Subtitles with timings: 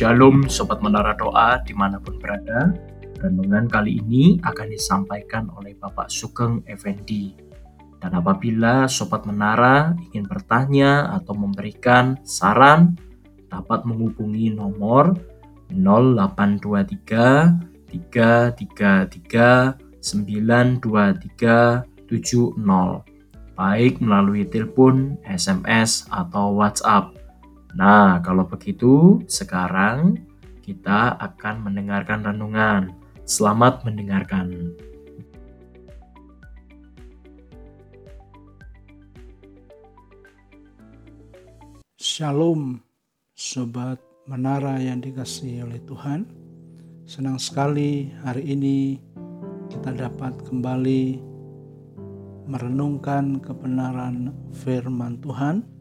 [0.00, 2.72] Shalom Sobat Menara Doa di mana pun berada.
[3.20, 7.36] Renungan kali ini akan disampaikan oleh Bapak Sugeng Effendi.
[8.00, 12.96] Dan apabila Sobat Menara ingin bertanya atau memberikan saran
[13.52, 15.20] Dapat menghubungi nomor
[15.68, 22.56] 0823 333 923 70
[23.52, 27.19] baik melalui telepon, SMS, atau WhatsApp
[27.70, 30.18] Nah, kalau begitu, sekarang
[30.58, 32.90] kita akan mendengarkan renungan.
[33.22, 34.74] Selamat mendengarkan.
[41.94, 42.82] Shalom,
[43.38, 46.26] sobat menara yang dikasihi oleh Tuhan.
[47.06, 48.98] Senang sekali hari ini
[49.70, 51.22] kita dapat kembali
[52.50, 55.79] merenungkan kebenaran firman Tuhan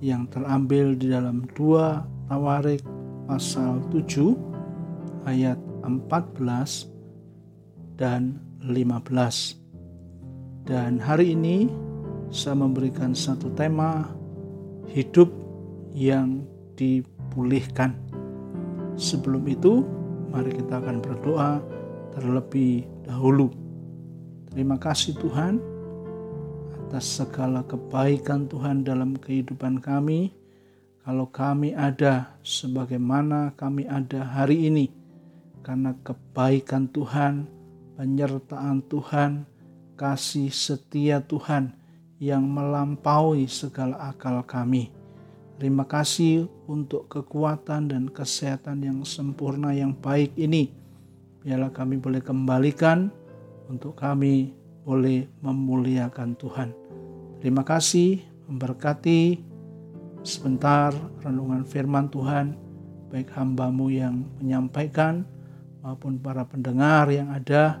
[0.00, 2.80] yang terambil di dalam dua Tawarik
[3.28, 6.88] pasal 7 ayat 14
[8.00, 9.60] dan 15.
[10.64, 11.68] Dan hari ini
[12.32, 14.08] saya memberikan satu tema
[14.88, 15.28] hidup
[15.92, 16.46] yang
[16.78, 17.92] dipulihkan.
[18.96, 19.84] Sebelum itu,
[20.32, 21.60] mari kita akan berdoa
[22.14, 23.50] terlebih dahulu.
[24.50, 25.69] Terima kasih Tuhan
[26.90, 30.34] atas segala kebaikan Tuhan dalam kehidupan kami.
[31.06, 34.90] Kalau kami ada sebagaimana kami ada hari ini,
[35.62, 37.46] karena kebaikan Tuhan,
[37.94, 39.46] penyertaan Tuhan,
[39.94, 41.70] kasih setia Tuhan
[42.18, 44.90] yang melampaui segala akal kami.
[45.62, 50.74] Terima kasih untuk kekuatan dan kesehatan yang sempurna yang baik ini.
[51.46, 53.14] Biarlah kami boleh kembalikan
[53.70, 54.50] untuk kami
[54.82, 56.79] boleh memuliakan Tuhan.
[57.40, 58.20] Terima kasih
[58.52, 59.40] memberkati
[60.20, 60.92] sebentar
[61.24, 62.52] renungan firman Tuhan,
[63.08, 65.24] baik hambamu yang menyampaikan
[65.80, 67.80] maupun para pendengar yang ada,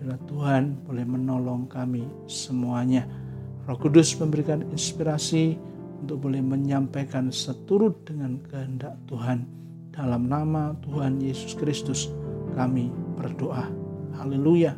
[0.00, 3.04] bila Tuhan boleh menolong kami semuanya.
[3.68, 5.56] Roh Kudus memberikan inspirasi
[6.04, 9.44] untuk boleh menyampaikan seturut dengan kehendak Tuhan.
[9.92, 12.12] Dalam nama Tuhan Yesus Kristus
[12.52, 13.68] kami berdoa.
[14.16, 14.76] Haleluya.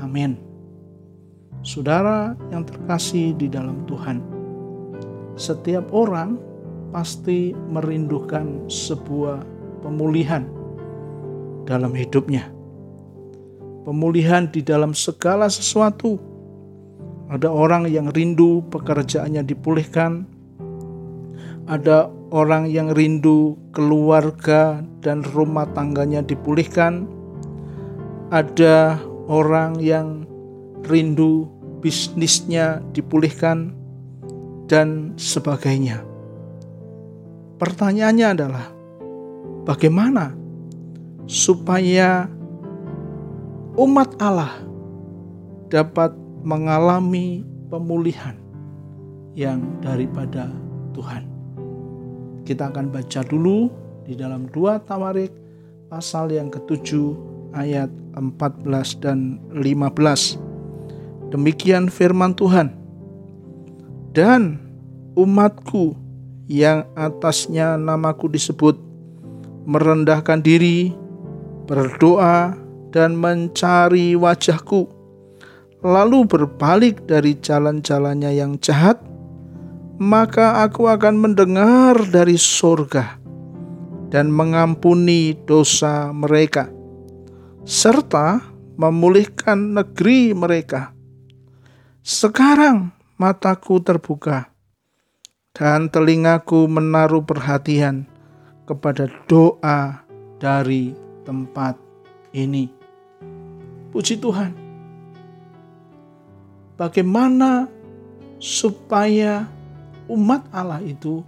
[0.00, 0.47] Amin.
[1.66, 4.22] Saudara yang terkasih di dalam Tuhan,
[5.34, 6.38] setiap orang
[6.94, 9.42] pasti merindukan sebuah
[9.82, 10.46] pemulihan
[11.68, 12.48] dalam hidupnya.
[13.84, 16.20] Pemulihan di dalam segala sesuatu.
[17.28, 20.24] Ada orang yang rindu pekerjaannya dipulihkan.
[21.68, 27.04] Ada orang yang rindu keluarga dan rumah tangganya dipulihkan.
[28.32, 28.96] Ada
[29.28, 30.24] orang yang
[30.86, 31.48] rindu
[31.80, 33.78] bisnisnya dipulihkan,
[34.68, 36.04] dan sebagainya.
[37.58, 38.66] Pertanyaannya adalah,
[39.66, 40.36] bagaimana
[41.26, 42.28] supaya
[43.74, 44.62] umat Allah
[45.72, 48.36] dapat mengalami pemulihan
[49.34, 50.52] yang daripada
[50.94, 51.26] Tuhan?
[52.46, 53.72] Kita akan baca dulu
[54.06, 55.32] di dalam dua Tawarik
[55.90, 57.16] pasal yang ketujuh
[57.56, 60.47] ayat 14 dan 15.
[61.28, 62.72] Demikian firman Tuhan.
[64.16, 64.56] Dan
[65.12, 65.92] umatku
[66.48, 68.80] yang atasnya namaku disebut
[69.68, 70.96] merendahkan diri,
[71.68, 72.56] berdoa,
[72.88, 74.88] dan mencari wajahku,
[75.84, 78.96] lalu berbalik dari jalan-jalannya yang jahat,
[80.00, 83.20] maka aku akan mendengar dari surga
[84.08, 86.72] dan mengampuni dosa mereka,
[87.68, 88.40] serta
[88.80, 90.96] memulihkan negeri mereka
[92.02, 94.50] sekarang mataku terbuka
[95.58, 98.06] dan telingaku menaruh perhatian
[98.62, 100.06] kepada doa
[100.38, 100.94] dari
[101.26, 101.74] tempat
[102.30, 102.70] ini.
[103.90, 104.54] Puji Tuhan.
[106.78, 107.66] Bagaimana
[108.38, 109.50] supaya
[110.06, 111.26] umat Allah itu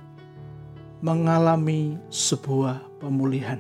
[1.03, 3.59] mengalami sebuah pemulihan.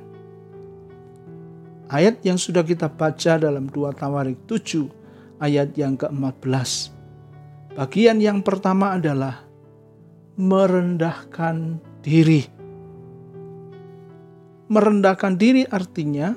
[1.91, 4.87] Ayat yang sudah kita baca dalam dua Tawarik 7
[5.43, 7.00] ayat yang ke-14
[7.71, 9.47] Bagian yang pertama adalah
[10.35, 12.43] merendahkan diri.
[14.67, 16.35] Merendahkan diri artinya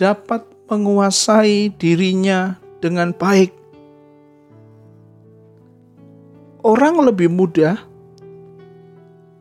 [0.00, 3.52] dapat menguasai dirinya dengan baik.
[6.64, 7.76] Orang lebih mudah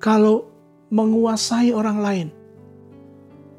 [0.03, 0.43] kalau
[0.91, 2.29] menguasai orang lain.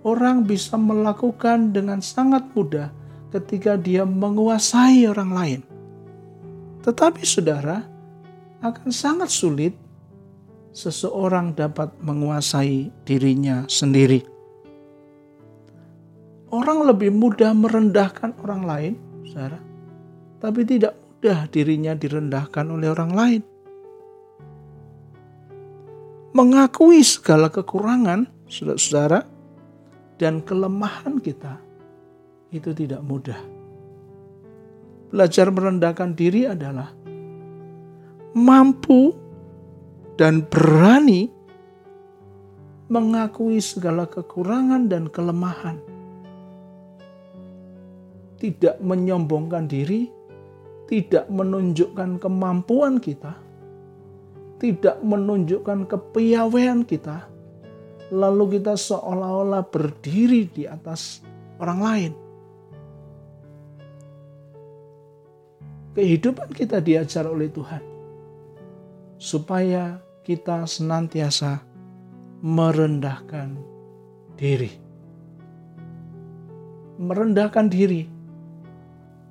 [0.05, 2.93] Orang bisa melakukan dengan sangat mudah
[3.33, 5.74] ketika dia menguasai orang lain.
[6.85, 7.81] Tetapi saudara,
[8.61, 9.73] akan sangat sulit
[10.77, 14.21] seseorang dapat menguasai dirinya sendiri.
[16.53, 18.95] Orang lebih mudah merendahkan orang lain,
[19.25, 19.59] saudara,
[20.45, 23.43] tapi tidak mudah dirinya direndahkan oleh orang lain.
[26.35, 29.25] Mengakui segala kekurangan, saudara-saudara,
[30.19, 31.59] dan kelemahan kita
[32.51, 33.54] itu tidak mudah.
[35.15, 36.91] Belajar merendahkan diri adalah
[38.35, 39.15] mampu
[40.19, 41.31] dan berani
[42.91, 45.79] mengakui segala kekurangan dan kelemahan.
[48.43, 50.11] Tidak menyombongkan diri,
[50.91, 53.39] tidak menunjukkan kemampuan kita,
[54.59, 57.31] tidak menunjukkan kepiawaian kita,
[58.11, 61.23] lalu kita seolah-olah berdiri di atas
[61.63, 62.24] orang lain.
[65.95, 67.79] Kehidupan kita diajar oleh Tuhan
[69.15, 71.63] supaya kita senantiasa
[72.43, 73.55] merendahkan
[74.35, 74.75] diri.
[76.99, 78.11] Merendahkan diri.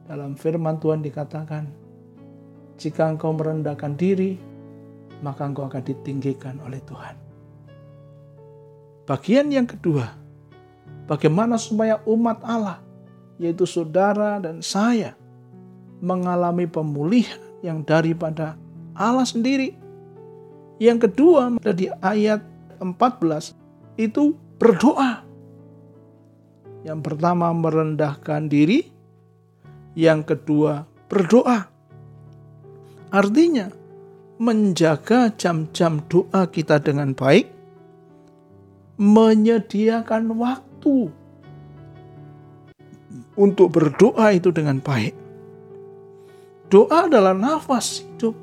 [0.07, 1.67] Dalam firman Tuhan dikatakan,
[2.79, 4.39] jika engkau merendahkan diri,
[5.19, 7.15] maka engkau akan ditinggikan oleh Tuhan.
[9.03, 10.15] Bagian yang kedua,
[11.11, 12.79] bagaimana supaya umat Allah,
[13.35, 15.15] yaitu saudara dan saya,
[16.03, 18.59] mengalami pemulihan yang daripada
[18.91, 19.71] Allah sendiri.
[20.83, 22.43] Yang kedua, di ayat
[22.83, 23.55] 14
[23.95, 25.23] itu berdoa.
[26.83, 28.91] Yang pertama merendahkan diri,
[29.95, 31.71] yang kedua berdoa.
[33.13, 33.71] Artinya,
[34.43, 37.47] menjaga jam-jam doa kita dengan baik,
[38.99, 41.07] menyediakan waktu
[43.39, 45.22] untuk berdoa itu dengan baik.
[46.73, 48.33] Doa adalah nafas hidup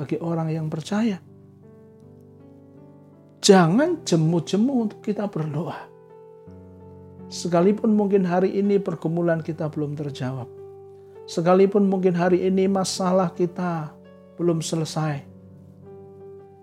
[0.00, 1.20] bagi orang yang percaya.
[3.44, 5.76] Jangan jemu-jemu untuk kita berdoa.
[7.28, 10.48] Sekalipun mungkin hari ini pergumulan kita belum terjawab.
[11.28, 13.92] Sekalipun mungkin hari ini masalah kita
[14.40, 15.36] belum selesai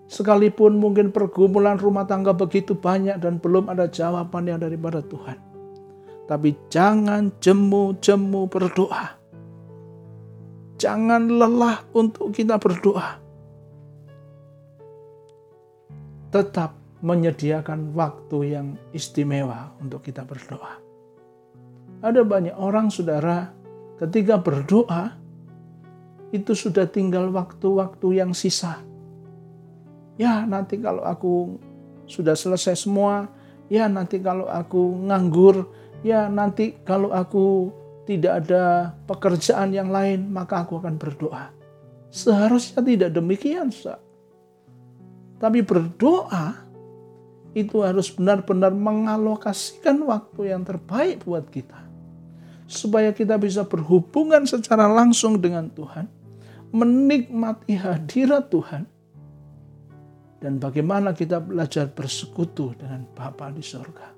[0.04, 5.40] Sekalipun mungkin pergumulan rumah tangga begitu banyak dan belum ada jawaban yang daripada Tuhan.
[6.28, 9.23] Tapi jangan jemu-jemu berdoa.
[10.84, 13.16] Jangan lelah untuk kita berdoa.
[16.28, 20.76] Tetap menyediakan waktu yang istimewa untuk kita berdoa.
[22.04, 23.48] Ada banyak orang saudara
[23.96, 25.16] ketika berdoa
[26.36, 28.84] itu sudah tinggal waktu-waktu yang sisa
[30.14, 31.58] Ya nanti kalau aku
[32.06, 33.26] sudah selesai semua,
[33.66, 35.66] ya nanti kalau aku nganggur,
[36.06, 41.48] ya nanti kalau aku tidak ada pekerjaan yang lain, maka aku akan berdoa.
[42.12, 43.96] Seharusnya tidak demikian, Sa.
[45.40, 46.62] Tapi berdoa
[47.56, 51.80] itu harus benar-benar mengalokasikan waktu yang terbaik buat kita.
[52.68, 56.06] Supaya kita bisa berhubungan secara langsung dengan Tuhan,
[56.72, 58.84] menikmati hadirat Tuhan,
[60.44, 64.12] dan bagaimana kita belajar bersekutu dengan Bapa di sorga.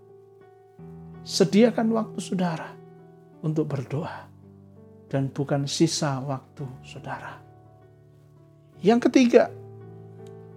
[1.26, 2.85] Sediakan waktu saudara
[3.46, 4.26] untuk berdoa
[5.06, 7.38] dan bukan sisa waktu saudara.
[8.82, 9.48] Yang ketiga,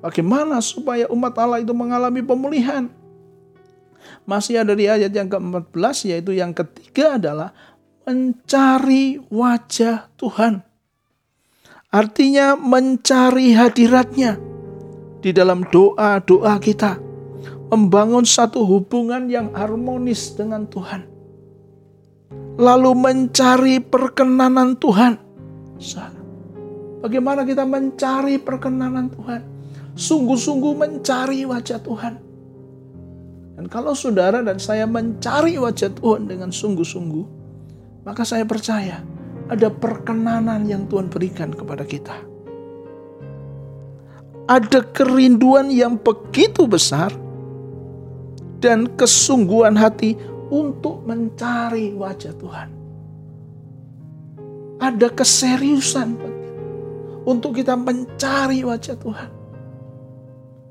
[0.01, 2.89] bagaimana supaya umat Allah itu mengalami pemulihan?
[4.25, 7.53] Masih ada di ayat yang ke-14 yaitu yang ketiga adalah
[8.09, 10.65] mencari wajah Tuhan.
[11.89, 14.37] Artinya mencari hadiratnya
[15.25, 17.01] di dalam doa-doa kita,
[17.73, 21.08] membangun satu hubungan yang harmonis dengan Tuhan,
[22.59, 25.13] lalu mencari perkenanan Tuhan.
[26.99, 29.41] Bagaimana kita mencari perkenanan Tuhan?
[29.95, 32.13] Sungguh-sungguh mencari wajah Tuhan.
[33.59, 37.25] Dan kalau saudara dan saya mencari wajah Tuhan dengan sungguh-sungguh,
[38.07, 39.03] maka saya percaya
[39.51, 42.29] ada perkenanan yang Tuhan berikan kepada kita
[44.49, 47.13] ada kerinduan yang begitu besar
[48.57, 50.17] dan kesungguhan hati
[50.49, 52.69] untuk mencari wajah Tuhan.
[54.79, 56.09] Ada keseriusan
[57.27, 59.31] untuk kita mencari wajah Tuhan.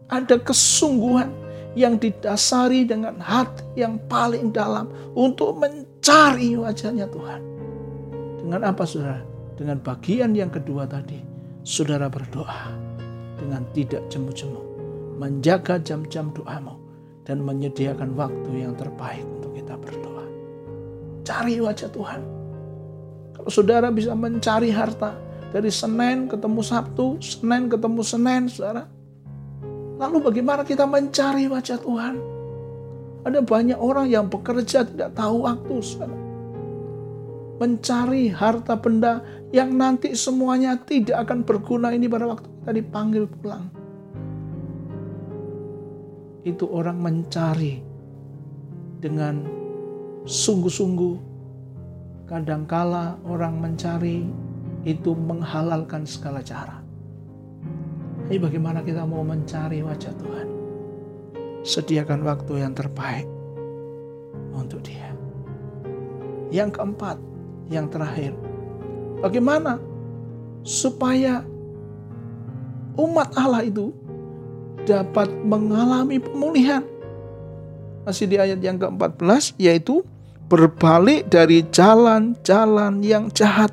[0.09, 1.31] Ada kesungguhan
[1.77, 7.41] yang didasari dengan hati yang paling dalam untuk mencari wajahnya Tuhan.
[8.43, 9.23] Dengan apa saudara?
[9.59, 11.21] Dengan bagian yang kedua tadi,
[11.67, 12.73] saudara berdoa
[13.37, 14.63] dengan tidak jemu-jemu.
[15.19, 16.79] Menjaga jam-jam doamu
[17.27, 20.25] dan menyediakan waktu yang terbaik untuk kita berdoa.
[21.29, 22.25] Cari wajah Tuhan.
[23.37, 25.13] Kalau saudara bisa mencari harta
[25.53, 28.89] dari Senin ketemu Sabtu, Senin ketemu Senin, saudara.
[30.01, 32.17] Lalu bagaimana kita mencari wajah Tuhan?
[33.29, 35.77] Ada banyak orang yang bekerja tidak tahu waktu.
[35.85, 36.17] Saudara.
[37.61, 39.21] Mencari harta benda
[39.53, 43.69] yang nanti semuanya tidak akan berguna ini pada waktu kita dipanggil pulang.
[46.41, 47.88] Itu orang mencari
[48.99, 49.43] dengan
[50.29, 51.27] sungguh-sungguh.
[52.29, 54.29] Kadangkala orang mencari
[54.85, 56.85] itu menghalalkan segala cara.
[58.29, 60.49] Ini bagaimana kita mau mencari wajah Tuhan?
[61.65, 63.25] Sediakan waktu yang terbaik
[64.53, 65.09] untuk dia.
[66.53, 67.17] Yang keempat,
[67.73, 68.37] yang terakhir,
[69.25, 69.81] bagaimana
[70.61, 71.41] supaya
[73.01, 73.97] umat Allah itu
[74.85, 76.85] dapat mengalami pemulihan.
[78.09, 80.01] Masih di ayat yang ke-14 yaitu
[80.49, 83.69] berbalik dari jalan-jalan yang jahat.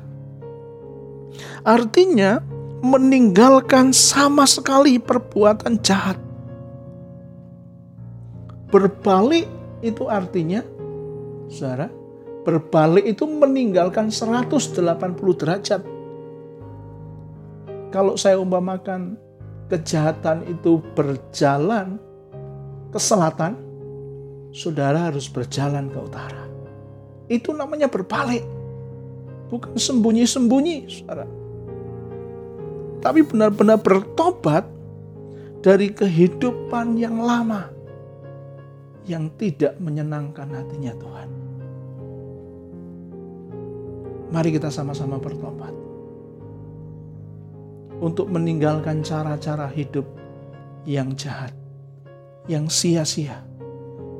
[1.64, 2.44] Artinya
[2.84, 6.20] meninggalkan sama sekali perbuatan jahat.
[8.68, 9.48] Berbalik
[9.80, 10.60] itu artinya
[11.48, 11.88] Saudara,
[12.44, 14.84] berbalik itu meninggalkan 180
[15.40, 15.80] derajat.
[17.88, 19.16] Kalau saya umpamakan
[19.72, 21.96] kejahatan itu berjalan
[22.90, 23.65] ke selatan,
[24.56, 26.48] saudara harus berjalan ke utara.
[27.28, 28.40] Itu namanya berbalik.
[29.52, 31.28] Bukan sembunyi-sembunyi, saudara.
[33.04, 34.64] Tapi benar-benar bertobat
[35.60, 37.68] dari kehidupan yang lama
[39.06, 41.30] yang tidak menyenangkan hatinya Tuhan.
[44.34, 45.70] Mari kita sama-sama bertobat
[48.02, 50.02] untuk meninggalkan cara-cara hidup
[50.82, 51.54] yang jahat,
[52.50, 53.45] yang sia-sia,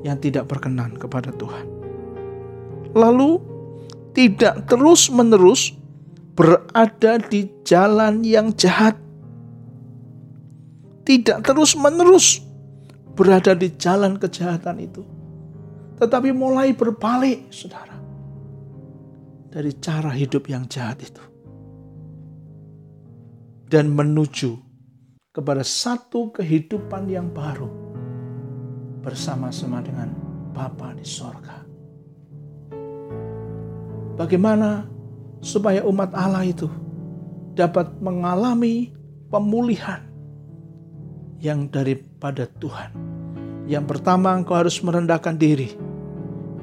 [0.06, 1.66] yang tidak berkenan kepada Tuhan.
[2.94, 3.42] Lalu
[4.14, 5.74] tidak terus-menerus
[6.38, 8.94] berada di jalan yang jahat.
[11.02, 12.40] Tidak terus-menerus
[13.18, 15.02] berada di jalan kejahatan itu.
[15.98, 17.96] Tetapi mulai berbalik, saudara.
[19.50, 21.24] Dari cara hidup yang jahat itu.
[23.66, 24.60] Dan menuju
[25.32, 27.95] kepada satu kehidupan yang baru.
[29.06, 30.10] Bersama-sama dengan
[30.50, 31.62] Bapa di sorga.
[34.18, 34.82] Bagaimana
[35.38, 36.66] supaya umat Allah itu
[37.54, 38.90] dapat mengalami
[39.30, 40.02] pemulihan
[41.38, 42.90] yang daripada Tuhan.
[43.70, 45.70] Yang pertama, engkau harus merendahkan diri.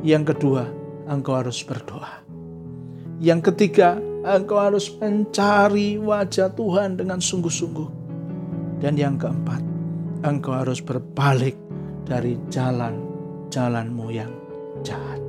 [0.03, 0.67] Yang kedua,
[1.07, 2.27] engkau harus berdoa.
[3.23, 3.95] Yang ketiga,
[4.27, 7.89] engkau harus mencari wajah Tuhan dengan sungguh-sungguh.
[8.83, 9.63] Dan yang keempat,
[10.27, 11.55] engkau harus berbalik
[12.03, 14.31] dari jalan-jalanmu yang
[14.83, 15.19] jahat.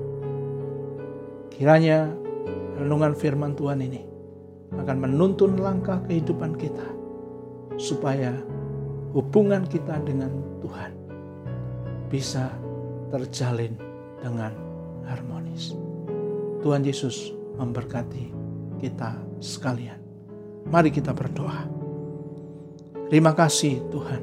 [1.55, 2.11] Kiranya
[2.79, 4.03] renungan firman Tuhan ini
[4.75, 6.87] akan menuntun langkah kehidupan kita
[7.79, 8.35] supaya
[9.15, 10.93] hubungan kita dengan Tuhan
[12.11, 12.51] bisa
[13.15, 13.79] terjalin
[14.19, 14.51] dengan
[15.07, 15.79] harmonis.
[16.67, 18.35] Tuhan Yesus memberkati
[18.83, 20.01] kita sekalian.
[20.67, 21.71] Mari kita berdoa.
[23.13, 24.23] Terima kasih Tuhan.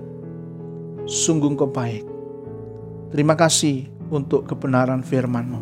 [1.06, 2.21] Sungguh kau baik.
[3.12, 5.60] Terima kasih untuk kebenaran firman-Mu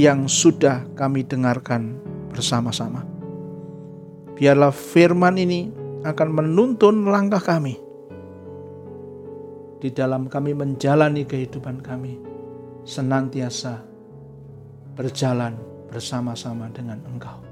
[0.00, 2.00] yang sudah kami dengarkan
[2.32, 3.04] bersama-sama.
[4.32, 5.68] Biarlah firman ini
[6.08, 7.76] akan menuntun langkah kami
[9.76, 12.16] di dalam kami menjalani kehidupan kami
[12.88, 13.84] senantiasa
[14.96, 15.52] berjalan
[15.92, 17.44] bersama-sama dengan Engkau.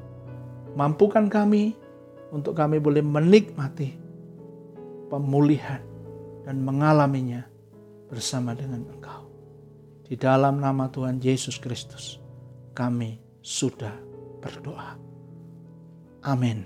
[0.73, 1.76] Mampukan kami
[2.33, 3.93] untuk kami boleh menikmati
[5.12, 5.85] pemulihan
[6.49, 7.45] dan mengalaminya
[8.07, 9.27] bersama dengan Engkau.
[10.07, 12.23] Di dalam nama Tuhan Yesus Kristus,
[12.71, 13.95] kami sudah
[14.39, 14.95] berdoa.
[16.23, 16.63] Amin.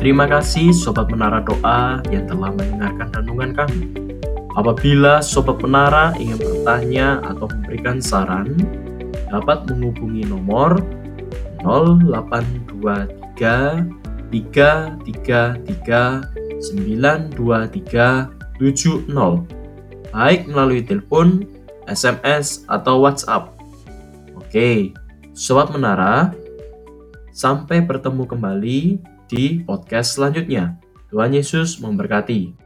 [0.00, 3.80] Terima kasih Sobat Menara Doa yang telah mendengarkan renungan kami.
[4.56, 8.56] Apabila Sobat Menara ingin bertanya atau memberikan saran,
[9.28, 10.80] dapat menghubungi nomor
[11.64, 13.88] 0823
[14.30, 16.28] 333
[16.60, 18.28] 923
[18.60, 19.60] 70
[20.10, 21.46] baik melalui telepon,
[21.86, 23.54] SMS, atau WhatsApp.
[24.36, 24.92] Oke,
[25.32, 26.34] Sobat Menara,
[27.30, 28.80] sampai bertemu kembali
[29.30, 30.76] di podcast selanjutnya.
[31.10, 32.59] Tuhan Yesus memberkati.